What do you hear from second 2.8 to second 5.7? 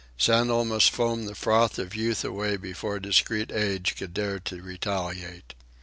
discreet Age could dare to retaliate.